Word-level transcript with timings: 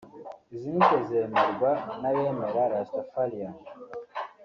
Izi 0.53 0.67
nyito 0.75 0.97
zemerwa 1.07 1.69
n’abemera 2.01 2.61
Rastafarian 2.71 3.55